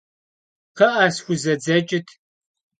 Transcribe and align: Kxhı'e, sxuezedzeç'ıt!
Kxhı'e, 0.77 1.07
sxuezedzeç'ıt! 1.15 2.07